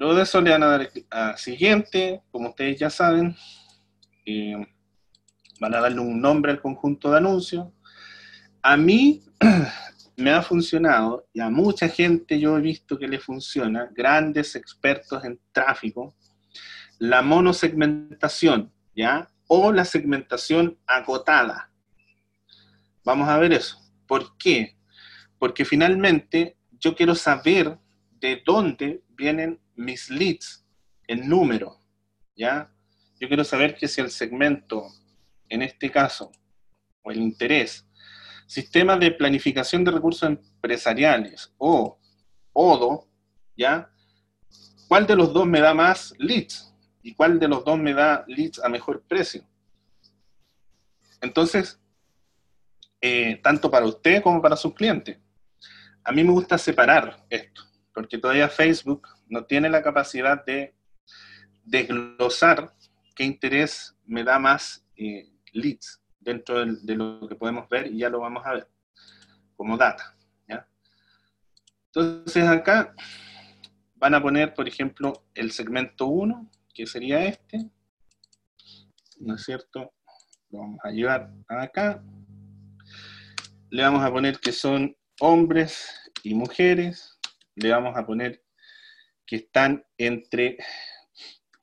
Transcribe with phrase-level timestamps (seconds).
[0.00, 3.36] Luego de eso le van a dar a siguiente, como ustedes ya saben,
[4.24, 4.56] eh,
[5.60, 7.68] van a darle un nombre al conjunto de anuncios.
[8.62, 9.22] A mí
[10.16, 15.22] me ha funcionado y a mucha gente yo he visto que le funciona, grandes expertos
[15.22, 16.16] en tráfico,
[16.98, 19.28] la monosegmentación, ¿ya?
[19.48, 21.70] O la segmentación acotada.
[23.04, 23.76] Vamos a ver eso.
[24.06, 24.78] ¿Por qué?
[25.38, 27.78] Porque finalmente yo quiero saber
[28.18, 30.64] de dónde vienen mis leads
[31.06, 31.80] en número,
[32.36, 32.72] ¿ya?
[33.20, 34.86] Yo quiero saber que si el segmento,
[35.48, 36.32] en este caso,
[37.02, 37.86] o el interés,
[38.46, 41.98] sistema de planificación de recursos empresariales o
[42.52, 43.08] ODO,
[43.56, 43.90] ¿ya?
[44.88, 46.74] ¿Cuál de los dos me da más leads?
[47.02, 49.44] ¿Y cuál de los dos me da leads a mejor precio?
[51.20, 51.80] Entonces,
[53.00, 55.18] eh, tanto para usted como para sus clientes.
[56.04, 57.62] A mí me gusta separar esto,
[57.94, 60.74] porque todavía Facebook no tiene la capacidad de
[61.64, 62.74] desglosar
[63.14, 68.10] qué interés me da más eh, leads dentro de, lo que podemos ver y ya
[68.10, 68.68] lo vamos a ver
[69.56, 70.16] como data.
[71.92, 72.94] Entonces acá
[73.96, 77.68] van a poner, por ejemplo, el segmento 1, que sería este,
[79.18, 79.92] ¿no es cierto?
[80.50, 82.00] Lo vamos a llevar acá.
[83.70, 87.18] Le vamos a poner que son hombres y mujeres.
[87.56, 88.40] Le vamos a poner
[89.30, 90.58] que están entre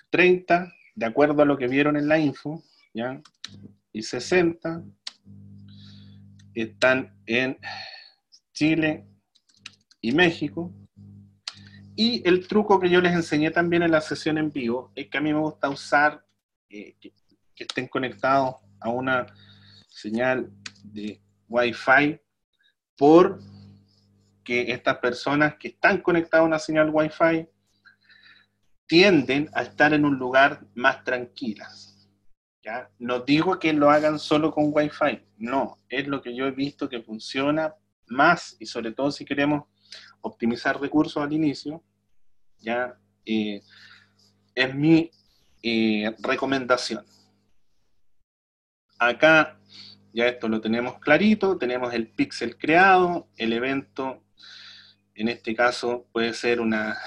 [0.10, 2.64] 30, de acuerdo a lo que vieron en la info,
[3.92, 4.86] y 60
[6.54, 7.58] están en
[8.54, 9.06] Chile
[10.00, 10.74] y México.
[11.98, 15.18] Y el truco que yo les enseñé también en la sesión en vivo es que
[15.18, 16.26] a mí me gusta usar
[16.70, 17.12] eh, que,
[17.54, 19.26] que, estén conectados a una
[19.90, 20.50] señal
[20.86, 22.18] de Wi-Fi
[22.96, 23.42] por
[24.46, 27.57] que estas personas que están conectadas a una señal Wi-Fi
[28.88, 31.88] tienden a estar en un lugar más tranquilas.
[33.00, 36.90] No digo que lo hagan solo con Wi-Fi, no, es lo que yo he visto
[36.90, 37.74] que funciona
[38.08, 39.64] más y sobre todo si queremos
[40.22, 41.82] optimizar recursos al inicio,
[42.60, 43.62] ya eh,
[44.54, 45.10] es mi
[45.64, 47.06] eh, recomendación.
[49.00, 49.60] Acá
[50.14, 54.24] ya esto lo tenemos clarito, tenemos el pixel creado, el evento,
[55.14, 56.98] en este caso puede ser una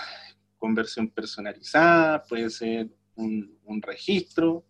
[0.60, 4.66] conversión personalizada, puede ser un, registro,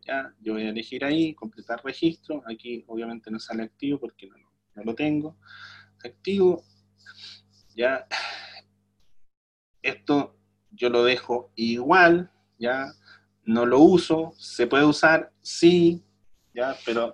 [0.00, 0.34] ¿ya?
[0.40, 4.36] Yo voy a elegir ahí, completar registro, aquí obviamente no sale activo porque no,
[4.74, 5.36] no lo tengo,
[6.04, 6.64] activo,
[7.76, 8.06] ya,
[9.82, 10.36] esto
[10.70, 12.92] yo lo dejo igual, ya,
[13.44, 16.02] no lo uso, se puede usar, sí,
[16.54, 17.12] ya, pero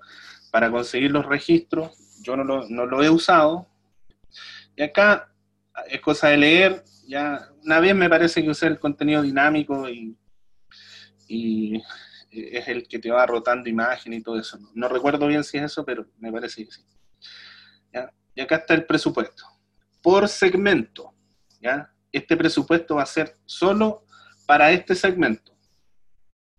[0.53, 3.66] para conseguir los registros yo no lo, no lo he usado,
[4.77, 5.31] y acá
[5.88, 10.16] es cosa de leer, ya una vez me parece que usé el contenido dinámico y,
[12.31, 14.59] es el que te va rotando imagen y todo eso.
[14.75, 16.83] No, recuerdo bien si es eso, pero me parece que sí.
[18.34, 19.44] Y acá está el presupuesto.
[20.03, 21.15] Por segmento,
[21.60, 21.93] ¿ya?
[22.10, 24.06] Este presupuesto va a ser solo
[24.47, 25.53] para este segmento.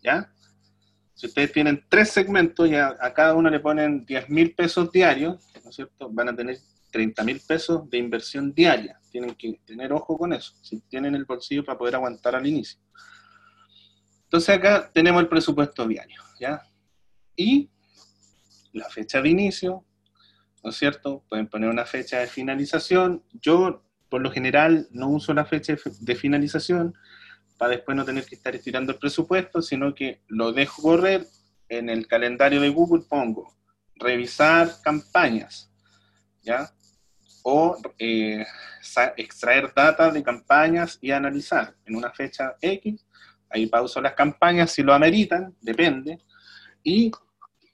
[0.00, 0.32] ¿Ya?
[1.14, 5.44] Si ustedes tienen tres segmentos y a, cada uno le ponen 10 mil pesos diarios,
[5.62, 6.10] ¿no es cierto?
[6.10, 6.58] Van a tener
[6.94, 9.00] 30 mil pesos de inversión diaria.
[9.10, 12.78] Tienen que tener ojo con eso, si tienen el bolsillo para poder aguantar al inicio.
[14.22, 16.62] Entonces acá tenemos el presupuesto diario, ¿ya?
[17.34, 17.68] Y
[18.72, 19.84] la fecha de inicio,
[20.62, 21.24] ¿no es cierto?
[21.28, 23.24] Pueden poner una fecha de finalización.
[23.32, 26.94] Yo, por lo general, no uso la fecha de finalización
[27.58, 31.26] para después no tener que estar estirando el presupuesto, sino que lo dejo correr
[31.68, 33.52] en el calendario de Google, pongo
[33.96, 35.70] revisar campañas,
[36.42, 36.73] ¿ya?
[37.46, 38.44] O eh,
[39.16, 43.06] extraer data de campañas y analizar en una fecha X.
[43.50, 46.18] Ahí pauso las campañas si lo ameritan, depende,
[46.82, 47.12] y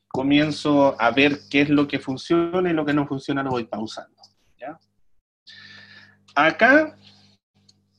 [0.08, 3.64] comienzo a ver qué es lo que funciona y lo que no funciona lo voy
[3.64, 4.20] pausando.
[6.34, 6.96] Acá,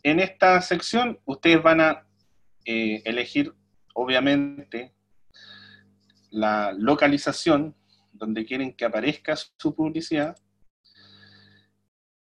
[0.04, 2.08] en esta sección, ustedes van a
[2.66, 3.54] eh, elegir,
[3.94, 4.94] obviamente,
[6.30, 7.76] la localización
[8.14, 10.38] donde quieren que aparezca su publicidad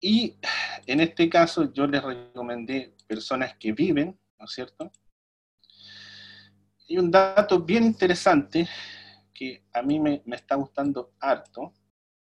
[0.07, 0.37] Y
[0.85, 4.93] en este caso yo les recomendé personas que viven, ¿no es cierto?
[6.87, 8.69] Y un dato bien interesante
[9.33, 11.73] que a mí me, está gustando harto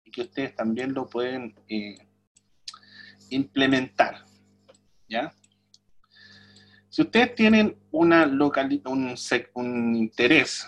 [0.03, 1.97] y que ustedes también lo pueden eh,
[3.31, 4.25] implementar.
[5.09, 5.33] ¿Ya?
[6.87, 9.15] Si ustedes tienen una un,
[9.55, 10.67] un interés,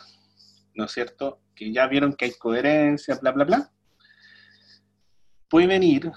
[0.73, 1.43] ¿no es cierto?
[1.53, 3.71] Que ya vieron que hay coherencia, bla, bla, bla,
[5.47, 6.11] pueden ir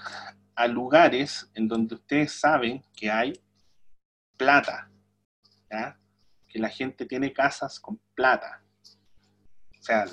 [0.57, 3.39] a lugares en donde ustedes saben que hay
[4.35, 4.89] plata,
[6.47, 8.63] que la gente tiene casas con plata.
[9.79, 10.05] O sea,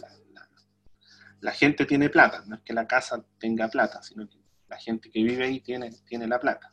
[1.40, 4.36] la, gente tiene plata, no es que la casa tenga plata, sino que
[4.68, 6.70] la gente que vive ahí tiene, tiene la plata.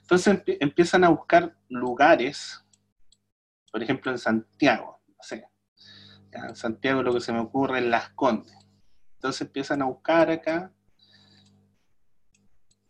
[0.00, 2.64] Entonces empiezan a buscar lugares,
[3.72, 5.48] por ejemplo en Santiago, no sé,
[6.30, 8.56] en Santiago lo que se me ocurre en Las Condes.
[9.14, 10.72] Entonces empiezan a buscar acá,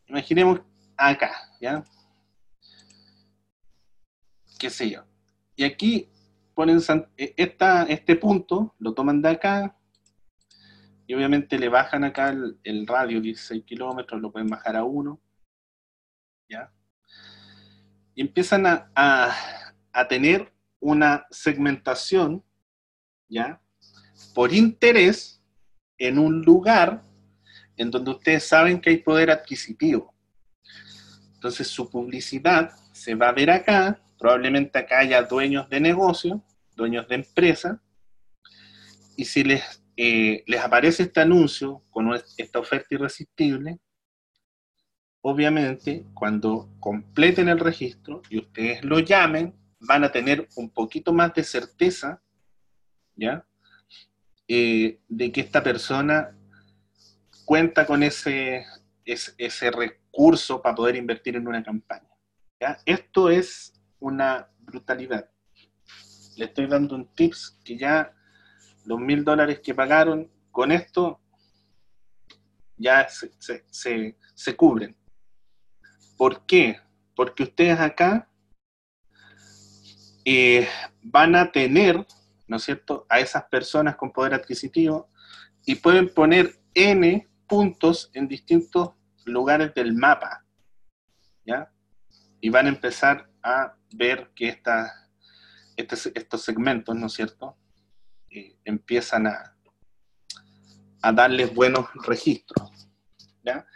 [0.06, 0.60] imaginemos
[0.96, 1.84] acá, ¿ya?
[4.58, 5.04] ¿Qué sé yo?
[5.56, 6.08] Y aquí
[6.54, 6.80] ponen
[7.16, 9.76] e, este punto, lo toman de acá,
[11.06, 15.20] y obviamente le bajan acá el, radio 16 kilómetros, lo pueden bajar a 1,
[16.48, 16.72] ¿ya?
[18.14, 22.42] Y empiezan a, a, tener una segmentación,
[23.28, 23.60] ¿ya?
[24.34, 25.42] Por interés
[25.98, 27.02] en un lugar
[27.76, 30.14] en donde ustedes saben que hay poder adquisitivo.
[31.34, 36.42] Entonces su publicidad se va a ver acá, probablemente acá haya dueños de negocio,
[36.74, 37.82] dueños de empresa,
[39.16, 43.78] y si les, eh, les aparece este anuncio con esta oferta irresistible,
[45.20, 51.34] obviamente cuando completen el registro y ustedes lo llamen, van a tener un poquito más
[51.34, 52.22] de certeza,
[53.16, 53.46] ¿ya?
[54.46, 56.36] Eh, de que esta persona
[57.44, 58.66] cuenta con ese,
[59.04, 62.08] ese, recurso para poder invertir en una campaña.
[62.86, 65.28] Esto es una brutalidad.
[66.36, 68.12] Le estoy dando un tips que ya
[68.84, 71.20] los mil dólares que pagaron con esto
[72.76, 74.96] ya se, cubren.
[76.16, 76.80] ¿Por qué?
[77.14, 78.28] Porque ustedes acá
[80.24, 80.68] eh,
[81.02, 82.04] van a tener,
[82.46, 85.10] ¿no es cierto?, a esas personas con poder adquisitivo
[85.66, 88.90] y pueden poner N puntos en distintos
[89.24, 90.44] lugares del mapa,
[91.44, 91.72] ¿ya?
[92.40, 95.10] Y van a empezar a ver que esta,
[95.76, 97.56] este estos segmentos, ¿no es cierto?,
[98.30, 99.56] eh, empiezan a,
[101.04, 102.88] a darles buenos registros.
[103.44, 103.66] ¿ya?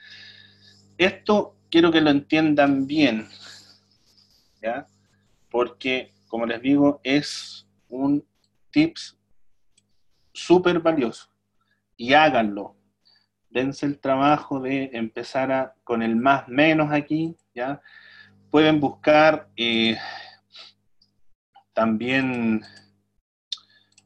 [0.96, 3.28] Esto quiero que lo entiendan bien,
[4.62, 4.86] ¿ya?
[5.50, 8.26] porque, como les digo, es un
[8.70, 9.18] tips
[10.32, 11.28] súper valioso.
[11.96, 12.77] Y háganlo.
[13.50, 17.80] Dense el trabajo de empezar a, con el más menos aquí, ¿ya?
[18.50, 19.96] pueden buscar eh,
[21.72, 22.62] también,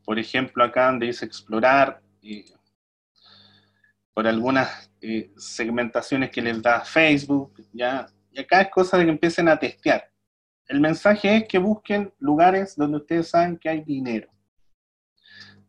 [0.05, 2.45] por ejemplo, acá donde dice explorar, eh,
[4.15, 8.07] por algunas eh, segmentaciones que les da Facebook, ¿ya?
[8.31, 10.11] Y acá es cosa de que empiecen a testear.
[10.67, 14.29] El mensaje es que busquen lugares donde ustedes saben que hay dinero.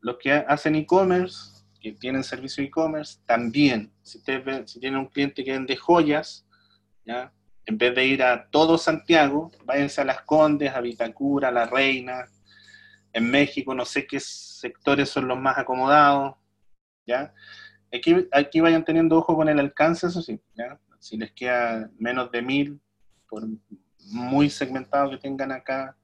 [0.01, 1.52] Los que hacen e-commerce,
[1.83, 3.91] que tienen servicio e-commerce, también.
[4.01, 6.47] Si, tienen un cliente que vende joyas,
[7.05, 7.33] ¿ya?
[7.65, 11.65] en vez de ir a todo Santiago, váyanse a Las Condes, a Vitacura, a La
[11.65, 12.25] Reina.
[13.11, 16.35] En México no sé qué sectores son los más acomodados,
[17.05, 17.33] ¿ya?
[18.31, 20.41] Aquí, vayan teniendo ojo con el alcance, eso sí.
[20.99, 22.81] Si les queda menos de mil,
[23.27, 23.43] por
[24.07, 25.97] muy segmentado que tengan acá,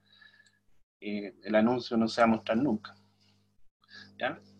[0.99, 2.93] eh, el anuncio no se va a mostrar nunca.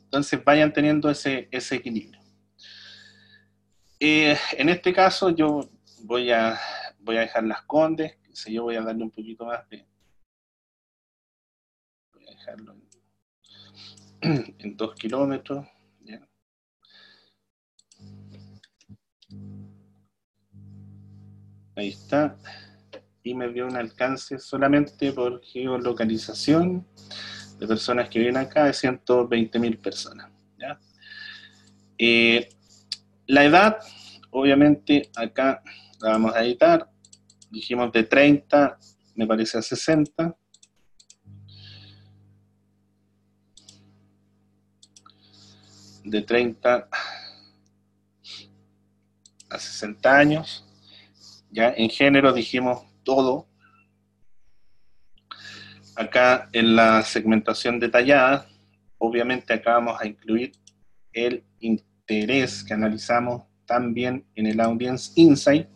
[0.09, 2.19] Entonces vayan teniendo ese, ese equilibrio.
[3.99, 5.69] Eh, en este caso yo
[6.01, 6.57] voy a
[6.99, 9.85] voy a dejar las condes, si yo voy a darle un poquito más de...
[12.13, 12.75] Voy a dejarlo
[14.21, 15.65] en, dos kilómetros.
[21.75, 22.37] Ahí está.
[23.23, 26.85] Y me dio un alcance solamente por geolocalización
[27.59, 30.29] de personas que viven acá de 120 mil personas.
[32.01, 32.47] Eh,
[33.27, 33.79] la edad,
[34.31, 35.61] obviamente, acá
[35.99, 36.89] la vamos a editar.
[37.51, 38.79] Dijimos de 30,
[39.15, 40.37] me parece a 60.
[46.05, 46.87] De 30
[49.49, 50.65] a 60 años.
[51.51, 53.48] Ya en género dijimos todo
[55.99, 58.47] acá en la segmentación detallada,
[58.99, 60.53] obviamente acá vamos a incluir
[61.11, 65.67] el interés que analizamos también en el Audience Insight.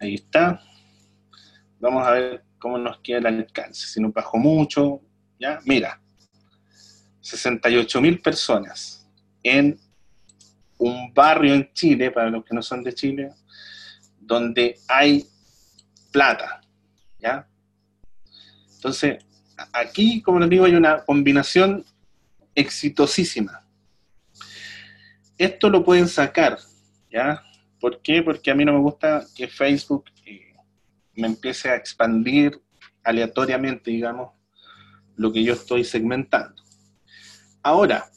[0.00, 0.62] Ahí está.
[1.80, 3.86] Vamos a ver cómo nos queda el alcance.
[3.86, 5.02] Si nos bajó mucho,
[5.38, 6.00] ya, mira,
[7.20, 9.06] 68 mil personas
[9.42, 9.78] en
[10.78, 13.34] un barrio en Chile, para los que no son de Chile,
[14.18, 15.28] donde hay
[16.10, 16.60] plata,
[17.18, 17.48] ¿ya?
[18.74, 19.24] Entonces,
[19.72, 21.84] aquí, como les digo, hay una combinación
[22.54, 23.66] exitosísima.
[25.36, 26.58] Esto lo pueden sacar,
[27.10, 27.42] ¿ya?
[27.80, 28.22] ¿Por qué?
[28.22, 30.54] Porque a mí no me gusta que Facebook eh,
[31.14, 32.60] me empiece a expandir
[33.04, 34.32] aleatoriamente, digamos,
[35.16, 36.62] lo que yo estoy segmentando.
[37.62, 38.10] Ahora,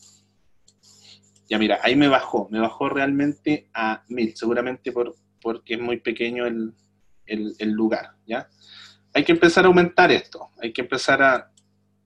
[1.50, 5.98] ya mira, ahí me bajó, me bajó realmente a mil, seguramente por, porque es muy
[5.98, 6.74] pequeño el,
[7.38, 8.50] lugar, ¿ya?
[9.13, 11.47] Hay que empezar a aumentar esto, hay que empezar a,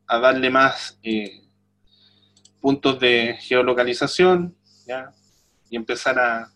[0.08, 1.42] darle más eh,
[2.62, 4.56] puntos de geolocalización,
[4.88, 5.12] ¿ya?
[5.70, 6.52] Y empezar a,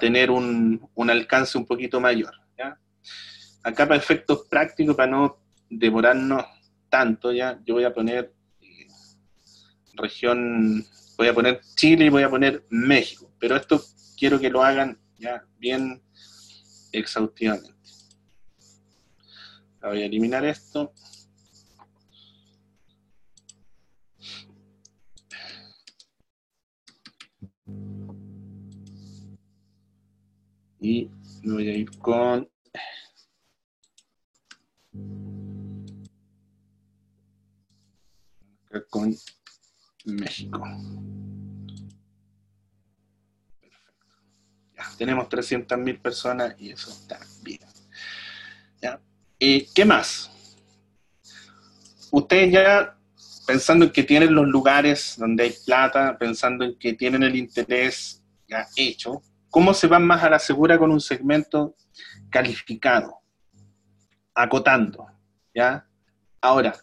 [0.00, 2.76] tener un, un, alcance un poquito mayor, ¿ya?
[3.62, 5.38] Acá para efectos prácticos, para no
[5.70, 6.44] demorarnos
[6.88, 7.60] tanto, ¿ya?
[7.64, 8.86] Yo voy a poner eh,
[9.94, 10.84] región,
[11.16, 13.80] voy a poner Chile y voy a poner México, pero esto
[14.16, 16.02] quiero que lo hagan ya bien
[16.98, 17.74] exhaustivamente.
[19.82, 20.92] Voy a eliminar esto.
[30.80, 31.10] Y
[31.44, 32.48] voy a ir con
[38.90, 39.14] con
[40.04, 40.62] México.
[44.96, 47.60] Tenemos 300.000 personas y eso está bien.
[49.38, 50.30] ¿Y qué más?
[52.10, 52.96] Ustedes ya,
[53.46, 58.22] pensando en que tienen los lugares donde hay plata, pensando en que tienen el interés
[58.48, 61.76] ya hecho, ¿cómo se van más a la segura con un segmento
[62.30, 63.18] calificado?
[64.34, 65.06] Acotando,
[65.54, 65.86] ¿ya?
[66.40, 66.74] Ahora,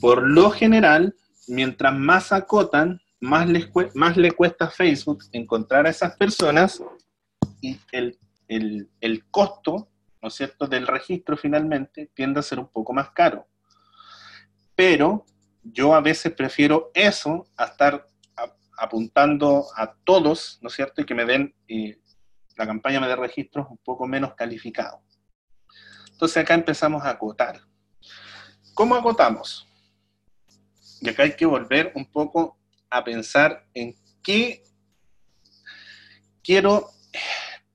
[0.00, 1.14] por lo general,
[1.48, 6.82] mientras más acotan, más, les más le cuesta a Facebook encontrar a esas personas
[7.62, 9.88] y el, el, costo,
[10.20, 13.46] ¿no es cierto?, del registro finalmente tiende a ser un poco más caro.
[14.74, 15.24] Pero
[15.62, 18.06] yo a veces prefiero eso a estar
[18.76, 21.98] apuntando a todos, ¿no es cierto?, y que me den, eh,
[22.56, 25.00] la campaña me dé registros un poco menos calificados.
[26.10, 27.60] Entonces acá empezamos a acotar.
[28.74, 29.68] ¿Cómo acotamos?
[31.00, 32.58] Y acá hay que volver un poco
[32.90, 34.62] a pensar en qué
[36.42, 36.90] quiero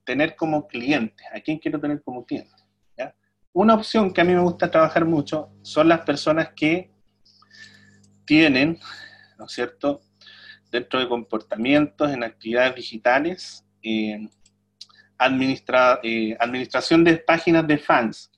[0.07, 2.55] tener como cliente, a quién quiero tener como cliente.
[3.51, 6.91] Una opción que a mí me gusta trabajar mucho son las personas que
[8.23, 8.79] tienen,
[9.37, 10.01] ¿no es cierto?,
[10.71, 14.29] dentro de comportamientos en actividades digitales, eh,
[15.17, 18.31] administración de páginas de fans.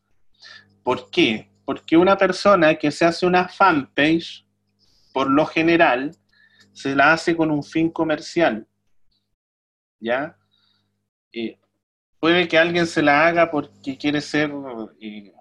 [0.83, 1.51] ¿Por qué?
[1.65, 4.47] Porque una persona que se hace una fanpage,
[5.11, 6.15] por lo general,
[6.71, 8.65] se la hace con un fin comercial.
[9.99, 10.38] ¿Ya?
[12.19, 14.51] Puede que alguien se la haga porque quiere ser
[14.99, 15.33] eh,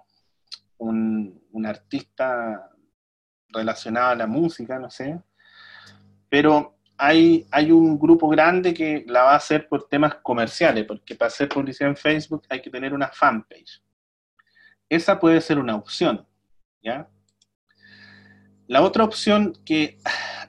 [0.77, 2.71] un, artista
[3.49, 5.19] relacionado a la música, no sé.
[6.29, 11.15] Pero hay, hay un grupo grande que la va a hacer por temas comerciales, porque
[11.15, 13.83] para hacer publicidad en Facebook hay que tener una fanpage.
[14.87, 16.25] Esa puede ser una opción,
[16.81, 17.09] ¿ya?
[18.67, 19.97] La otra opción que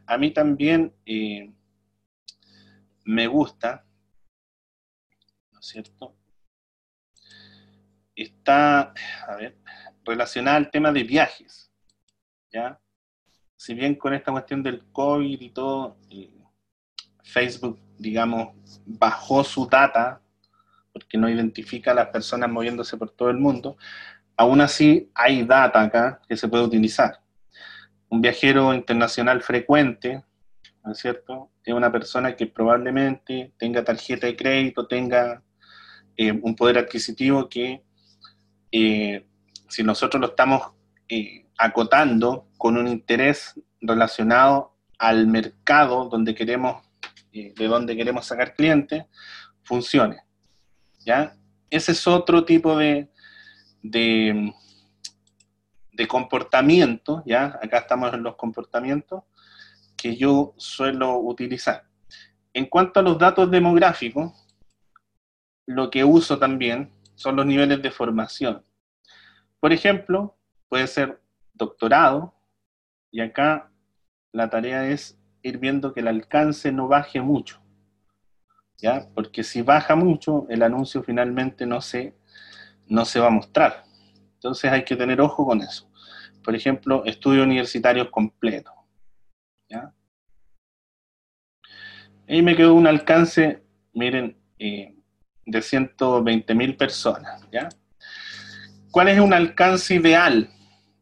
[0.06, 1.52] a mí también eh,
[3.04, 3.84] me gusta,
[5.60, 6.16] ¿no es cierto?
[8.16, 8.94] Está,
[9.28, 9.58] a ver,
[10.06, 11.70] relacionada al tema de viajes,
[12.50, 12.80] ¿ya?
[13.56, 16.42] Si bien con esta cuestión del COVID y todo, eh,
[17.22, 20.22] Facebook, digamos, bajó su data,
[20.94, 23.76] porque no identifica a las personas moviéndose por todo el mundo,
[24.38, 27.20] aún así hay data acá que se puede utilizar
[28.08, 30.24] un viajero internacional frecuente,
[30.82, 31.50] ¿no es cierto?
[31.62, 35.42] Es una persona que probablemente tenga tarjeta de crédito, tenga
[36.20, 37.82] eh, un poder adquisitivo que
[38.72, 39.26] eh,
[39.68, 40.72] si nosotros lo estamos
[41.08, 46.86] eh, acotando con un interés relacionado al mercado donde queremos,
[47.32, 49.04] de donde queremos sacar clientes,
[49.62, 50.18] funcione.
[51.06, 51.36] ¿ya?
[51.70, 53.08] Ese es otro tipo de,
[53.82, 54.52] de
[56.00, 57.58] de comportamiento, ¿ya?
[57.62, 59.22] Acá estamos en los comportamientos
[59.98, 61.84] que yo suelo utilizar.
[62.54, 64.39] En cuanto a los datos demográficos,
[65.70, 68.64] lo que uso también son los niveles de formación.
[69.60, 70.36] Por ejemplo,
[70.68, 71.20] puede ser
[71.54, 72.34] doctorado,
[73.12, 73.70] y acá
[74.32, 77.60] la tarea es ir viendo que el alcance no baje mucho,
[78.78, 79.08] ¿ya?
[79.14, 82.16] Porque si baja mucho, el anuncio finalmente no se
[82.88, 83.84] no se va a mostrar.
[84.34, 85.88] Entonces hay que tener ojo con eso.
[86.42, 88.74] Por ejemplo, estudios universitarios completos.
[89.68, 89.94] ¿ya?
[92.28, 93.62] Ahí me quedó un alcance,
[93.92, 94.96] miren, eh,
[95.50, 97.42] de 120 mil personas.
[97.50, 97.68] ¿ya?
[98.90, 100.48] ¿Cuál es un alcance ideal?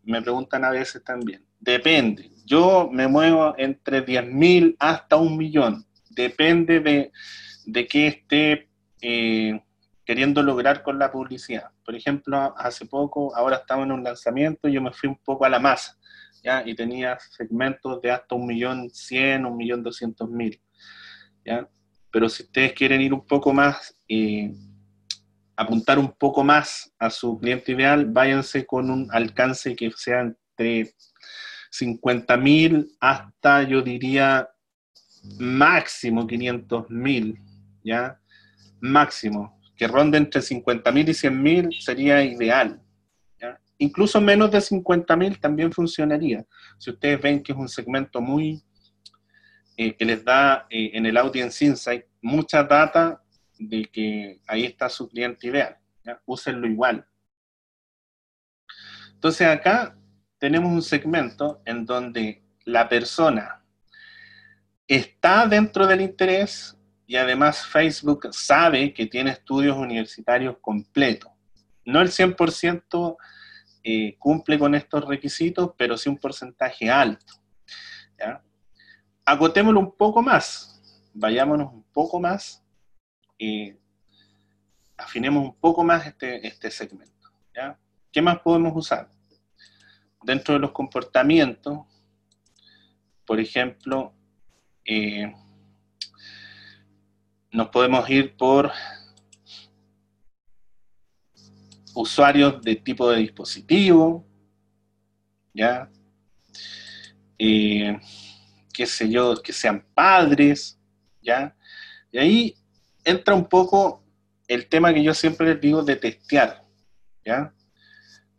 [0.04, 1.44] Me preguntan a veces también.
[1.60, 2.30] Depende.
[2.44, 5.84] Yo me muevo entre 10 mil hasta un millón.
[6.10, 7.12] Depende de,
[7.66, 8.68] de qué esté
[9.02, 9.60] eh,
[10.04, 11.70] queriendo lograr con la publicidad.
[11.84, 15.50] Por ejemplo, hace poco, ahora estamos en un lanzamiento, yo me fui un poco a
[15.50, 15.98] la masa,
[16.42, 16.62] ¿ya?
[16.64, 20.58] Y tenía segmentos de hasta un millón cien, un millón doscientos mil,
[21.44, 21.68] ¿ya?
[22.10, 24.52] Pero si ustedes quieren ir un poco más, eh,
[25.56, 30.94] apuntar un poco más a su cliente ideal, váyanse con un alcance que sea entre
[31.70, 34.48] 50 mil hasta, yo diría,
[35.38, 37.38] máximo 500 mil,
[37.84, 38.18] ¿ya?
[38.80, 42.82] Máximo que ronde entre 50.000 y 100.000 sería ideal.
[43.80, 46.44] Incluso menos de 50.000 también funcionaría.
[46.78, 48.60] Si ustedes ven que es un segmento muy,
[49.80, 53.22] eh, que les da eh, en el Audience Insight mucha data
[53.60, 55.78] de que ahí está su cliente ideal.
[56.26, 57.06] Úsenlo igual.
[59.12, 59.96] Entonces acá
[60.36, 63.64] tenemos un segmento en donde la persona
[64.88, 71.30] está dentro del interés y además Facebook sabe que tiene estudios universitarios completos.
[71.84, 73.16] No el 100%
[73.84, 77.34] eh, cumple con estos requisitos, pero sí un porcentaje alto.
[78.18, 78.42] ¿ya?
[79.28, 80.80] Agotémoslo un poco más,
[81.12, 82.64] vayámonos un poco más,
[83.36, 83.74] y
[84.96, 87.30] afinemos un poco más este, este segmento.
[87.54, 87.78] ¿ya?
[88.10, 89.12] ¿Qué más podemos usar?
[90.22, 91.80] Dentro de los comportamientos,
[93.26, 94.14] por ejemplo,
[94.86, 95.30] eh,
[97.52, 98.72] nos podemos ir por
[101.94, 104.24] usuarios de tipo de dispositivo,
[105.52, 105.90] ¿ya?
[107.38, 108.00] Eh,
[108.78, 110.78] qué sé yo, que sean padres,
[111.20, 111.56] ¿ya?
[112.12, 112.54] Y ahí
[113.02, 114.04] entra un poco
[114.46, 116.64] el tema que yo siempre les digo de testear,
[117.24, 117.52] ¿ya?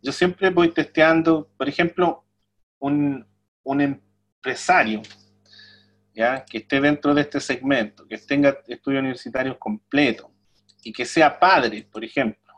[0.00, 2.24] Yo siempre voy testeando, por ejemplo,
[2.78, 3.26] un,
[3.64, 5.02] un empresario,
[6.50, 10.30] que esté dentro de este segmento, que tenga estudios universitarios completos
[10.82, 12.54] y que sea padre, por ejemplo,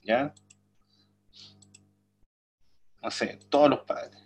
[0.00, 0.32] ¿ya?
[3.02, 4.22] No sé, todos los padres.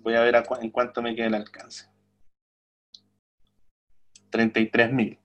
[0.00, 1.95] Voy a ver en cuánto me queda el alcance.
[4.36, 5.18] 33.000.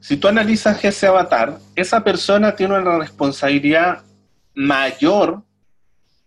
[0.00, 4.04] Si tú analizas ese avatar, esa persona tiene una responsabilidad
[4.54, 5.42] mayor,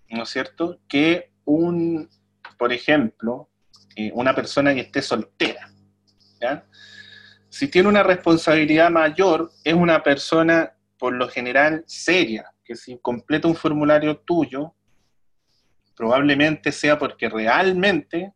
[0.09, 2.09] ¿no es cierto?, que un,
[2.57, 3.49] por ejemplo,
[3.95, 5.71] eh, una persona que esté soltera.
[7.49, 13.47] Si tiene una responsabilidad mayor, es una persona por lo general seria, que si completa
[13.47, 14.75] un formulario tuyo,
[15.95, 18.33] probablemente sea porque realmente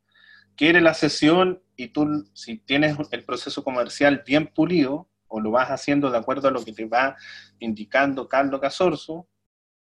[0.58, 5.70] quiere la sesión y tú, si tienes el proceso comercial bien pulido, o lo vas
[5.70, 7.16] haciendo de acuerdo a lo que te va
[7.60, 9.28] indicando Carlos Casorzo,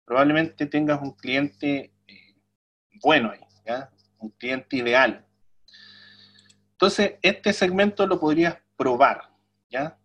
[0.06, 2.36] probablemente tengas un cliente eh,
[3.02, 3.40] bueno ahí,
[4.20, 5.26] un cliente ideal.
[6.74, 9.30] Entonces, este segmento lo podrías probar,
[9.70, 9.98] ¿ya?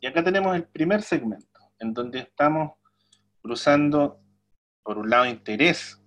[0.00, 2.72] Y acá tenemos el primer segmento, en donde estamos
[3.40, 4.20] cruzando,
[4.82, 6.00] por un lado, interés,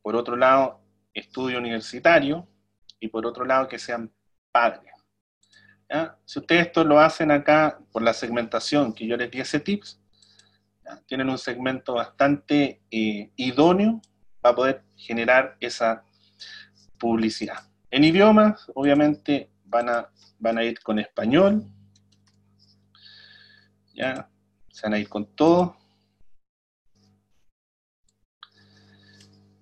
[0.00, 0.80] por otro lado,
[1.12, 2.48] estudio universitario,
[3.06, 4.12] y por otro lado, que sean
[4.52, 4.92] padres.
[6.24, 10.00] Si ustedes esto lo hacen acá por la segmentación que yo les di ese tips,
[11.06, 14.00] tienen un segmento bastante eh, idóneo
[14.40, 16.04] para poder generar esa
[16.98, 17.68] publicidad.
[17.90, 21.64] En idiomas, obviamente, van a, van a ir con español.
[23.94, 24.28] Ya,
[24.70, 25.76] se van a ir con todo.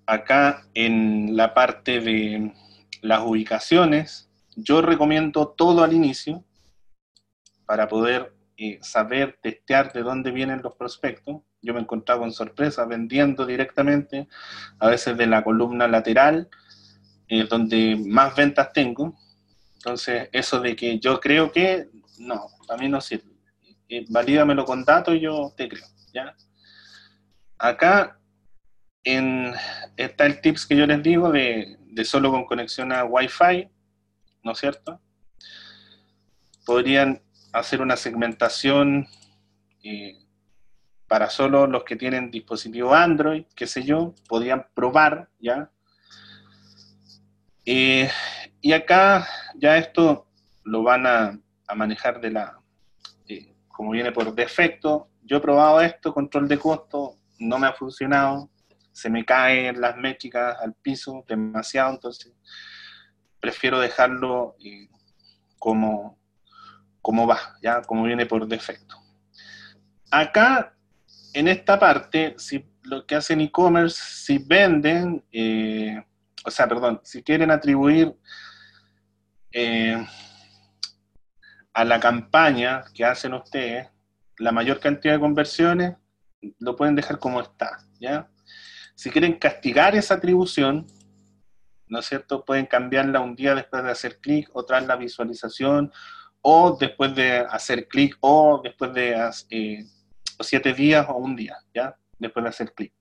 [0.07, 2.53] Acá en la parte de
[3.05, 6.43] las ubicaciones, yo recomiendo todo al inicio
[7.65, 11.41] para poder eh, saber testear de dónde vienen los prospectos.
[11.61, 14.27] Yo me he encontrado con sorpresas vendiendo directamente,
[14.79, 16.49] a veces de la columna lateral,
[17.27, 19.15] eh, donde más ventas tengo.
[19.75, 21.89] Entonces, eso de que yo creo que,
[22.19, 23.35] no, a mí no sirve.
[23.87, 26.35] Eh, valídamelo con datos y yo te creo, ¿ya?
[27.57, 28.19] Acá
[29.03, 29.53] en,
[29.95, 33.69] está el tips que yo les digo de, de solo con conexión a Wi-Fi,
[34.43, 34.99] ¿no es cierto?
[36.65, 37.21] Podrían
[37.53, 39.07] hacer una segmentación
[39.81, 40.17] eh,
[41.07, 45.71] para solo los que tienen dispositivo Android, qué sé yo, podrían probar, ¿ya?
[47.63, 48.09] Eh,
[48.59, 50.27] y acá ya esto
[50.65, 51.39] lo van a,
[51.75, 52.59] manejar de la,
[53.69, 58.49] como viene por defecto, yo he probado esto, control de costo, no me ha funcionado,
[58.95, 62.33] se me caen las métricas al piso demasiado, entonces
[63.41, 64.87] prefiero dejarlo eh,
[65.59, 66.17] como,
[67.01, 68.95] como va, ya como viene por defecto.
[70.09, 70.73] Acá,
[71.33, 76.01] en esta parte, si lo que hacen e-commerce, si venden, eh,
[76.45, 78.15] o sea, perdón, si quieren atribuir
[79.51, 80.07] eh,
[81.73, 83.89] a la campaña que hacen ustedes
[84.37, 85.95] la mayor cantidad de conversiones,
[86.59, 88.29] lo pueden dejar como está, ¿ya?
[88.95, 90.87] Si quieren castigar esa atribución,
[91.87, 92.43] ¿no es cierto?
[92.45, 95.91] Pueden cambiarla un día después de hacer clic o tras la visualización,
[96.41, 99.85] o después de hacer clic, o después de eh,
[100.39, 101.97] siete días o un día, ¿ya?
[102.17, 102.93] Después de hacer clic.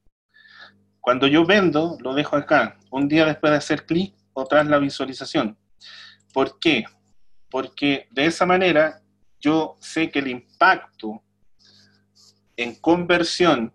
[1.00, 4.78] Cuando yo vendo, lo dejo acá, un día después de hacer clic o tras la
[4.78, 5.57] visualización.
[6.33, 6.85] ¿Por qué?
[7.50, 9.00] Porque de esa manera
[9.38, 11.22] yo sé que el impacto
[12.57, 13.72] en conversión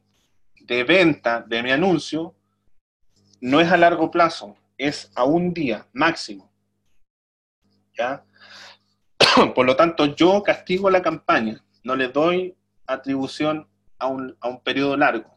[0.70, 2.36] de venta de mi anuncio
[3.42, 6.52] no es a largo plazo, es a un día máximo.
[7.98, 8.24] ¿Ya?
[9.56, 12.56] Por lo tanto, yo castigo la campaña, no le doy
[12.86, 15.34] atribución a un, periodo largo.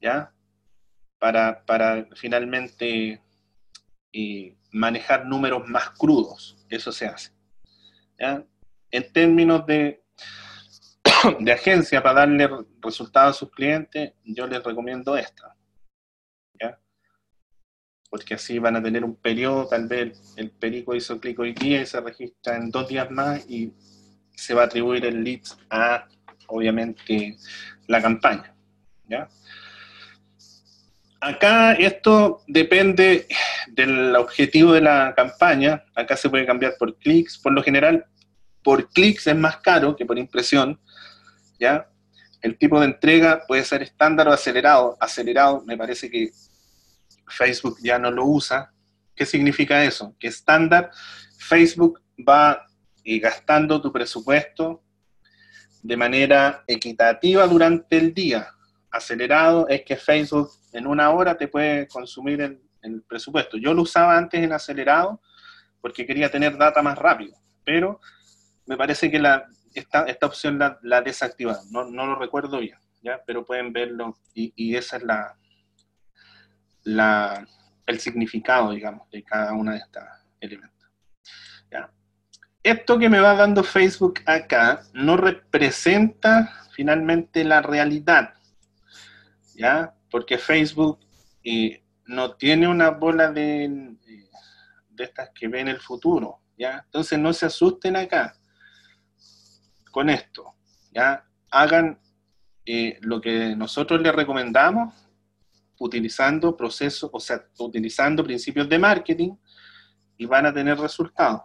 [0.00, 0.32] ¿Ya?
[1.18, 1.64] Para,
[2.14, 3.22] finalmente
[4.12, 6.58] eh, manejar números más crudos.
[6.68, 7.32] Eso se hace.
[8.18, 8.44] ¿Ya?
[8.90, 10.04] En términos de
[11.40, 12.48] de agencia para darle
[12.80, 15.54] resultados a sus clientes, yo les recomiendo esta.
[18.10, 21.82] Porque así van a tener un periodo, tal vez el perico hizo clic hoy día
[21.82, 23.74] y se registra en dos días más y
[24.34, 26.08] se va a atribuir el lead a,
[26.46, 27.36] obviamente,
[27.86, 28.54] la campaña.
[29.10, 29.28] ¿ya?
[31.20, 33.26] Acá esto depende
[33.68, 35.84] del objetivo de la campaña.
[35.94, 37.36] Acá se puede cambiar por clics.
[37.36, 38.06] Por lo general,
[38.62, 40.80] por clics es más caro que por impresión.
[41.58, 41.88] ¿Ya?
[42.40, 44.96] El tipo de entrega puede ser estándar o acelerado.
[45.00, 46.30] Acelerado me parece que
[47.26, 48.72] Facebook ya no lo usa.
[49.14, 50.14] ¿Qué significa eso?
[50.18, 50.90] Que estándar,
[51.38, 52.66] Facebook va
[53.04, 54.84] eh, gastando tu presupuesto
[55.82, 58.48] de manera equitativa durante el día.
[58.90, 63.56] Acelerado es que Facebook en una hora te puede consumir el, el presupuesto.
[63.56, 65.20] Yo lo usaba antes en acelerado
[65.80, 68.00] porque quería tener data más rápido, pero
[68.66, 72.78] me parece que la esta, esta opción la, la desactivaron, no, no, lo recuerdo bien,
[73.02, 73.22] ¿ya?
[73.26, 75.36] pero pueden verlo y, y esa es la,
[76.84, 77.46] la,
[77.86, 80.02] el significado, digamos, de cada una de estos
[80.40, 80.88] elementos.
[81.70, 81.90] ¿ya?
[82.62, 88.34] Esto que me va dando Facebook acá no representa finalmente la realidad,
[89.54, 89.94] ¿ya?
[90.10, 91.00] Porque Facebook
[91.42, 93.96] eh, no tiene una bola de,
[94.90, 96.82] de estas que ven el futuro, ¿ya?
[96.84, 98.37] Entonces no se asusten acá
[99.90, 100.54] con esto.
[100.92, 101.24] ¿ya?
[101.50, 101.98] Hagan
[102.64, 104.94] eh, lo que nosotros les recomendamos
[105.78, 109.36] utilizando procesos, o sea, utilizando principios de marketing
[110.16, 111.42] y van a tener resultados.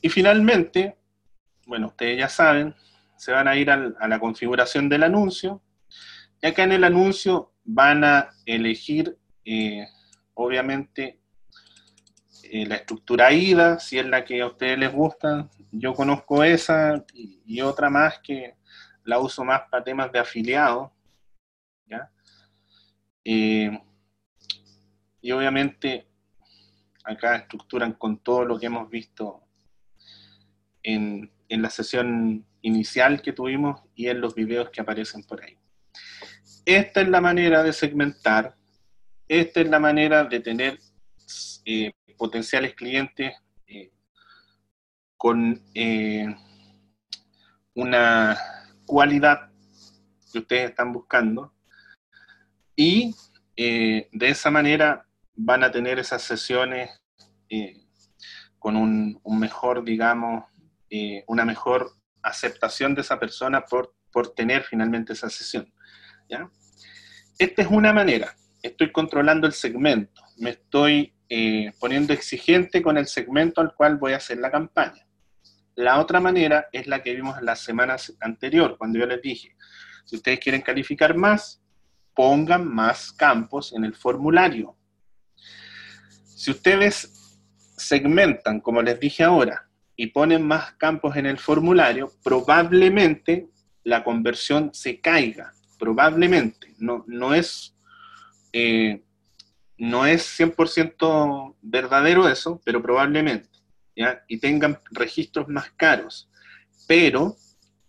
[0.00, 0.96] Y finalmente,
[1.66, 2.74] bueno, ustedes ya saben,
[3.16, 5.60] se van a ir a la configuración del anuncio.
[6.40, 9.84] Y acá en el anuncio van a elegir, eh,
[10.34, 11.20] obviamente,
[12.50, 15.48] eh, la estructura IDA, si es la que a ustedes les gusta.
[15.70, 18.54] Yo conozco esa y, otra más que
[19.04, 20.92] la uso más para temas de afiliado.
[23.30, 23.78] Eh,
[25.20, 26.06] y obviamente
[27.04, 29.42] acá estructuran con todo lo que hemos visto
[30.82, 35.58] en, en la sesión inicial que tuvimos y en los videos que aparecen por ahí.
[36.64, 38.54] Esta es la manera de segmentar,
[39.26, 40.78] esta es la manera de tener
[41.64, 43.34] eh, potenciales clientes
[43.66, 43.90] eh,
[45.16, 46.26] con eh,
[47.74, 48.36] una
[48.84, 49.50] cualidad
[50.32, 51.54] que ustedes están buscando
[52.76, 53.14] y
[53.56, 56.90] eh, de esa manera van a tener esas sesiones
[58.58, 60.44] con un, mejor, digamos,
[61.26, 65.72] una mejor aceptación de esa persona por, por tener finalmente esa sesión.
[66.28, 66.50] ¿ya?
[67.38, 68.34] Esta es una manera.
[68.62, 70.20] Estoy controlando el segmento.
[70.36, 75.06] Me estoy eh, poniendo exigente con el segmento al cual voy a hacer la campaña.
[75.74, 79.54] La otra manera es la que vimos en las semanas anterior, cuando yo les dije,
[80.04, 81.62] si ustedes quieren calificar más,
[82.14, 84.76] pongan más campos en el formulario.
[86.24, 87.38] Si ustedes
[87.76, 93.48] segmentan, como les dije ahora, y ponen más campos en el formulario, probablemente
[93.84, 96.74] la conversión se caiga, probablemente.
[96.78, 97.76] No, no es
[98.52, 99.02] eh,
[99.78, 103.48] no es 100% verdadero eso, pero probablemente,
[103.96, 104.24] ¿ya?
[104.28, 106.28] Y tengan registros más caros.
[106.86, 107.36] Pero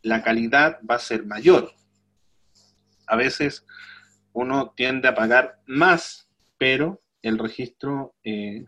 [0.04, 1.74] la calidad va a ser mayor.
[3.08, 3.66] A veces
[4.34, 8.66] uno tiende a pagar más, pero el registro eh,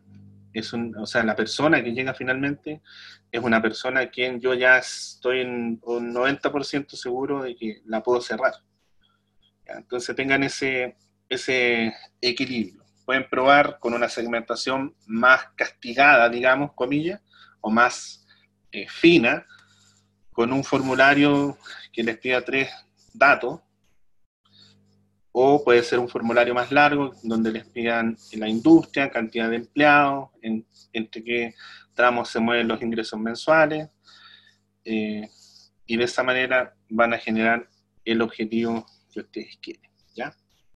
[0.53, 2.81] es un, o sea, la persona que llega finalmente
[3.31, 8.01] es una persona a quien yo ya estoy en un 90% seguro de que la
[8.03, 8.53] puedo cerrar.
[9.65, 10.97] Entonces tengan ese,
[11.29, 12.80] ese equilibrio.
[13.05, 17.21] Pueden probar con una segmentación más castigada, digamos, comillas,
[17.59, 18.25] o más
[18.71, 19.45] eh, fina,
[20.31, 21.57] con un formulario
[21.91, 22.69] que les pida tres
[23.13, 23.59] datos,
[25.31, 30.29] o puede ser un formulario más largo donde les pidan la industria, cantidad de empleados,
[30.41, 31.55] entre qué
[31.93, 33.89] tramos se mueven los ingresos mensuales,
[34.83, 35.27] eh,
[35.85, 37.69] y de esa manera van a generar
[38.05, 39.90] el objetivo que ustedes quieren.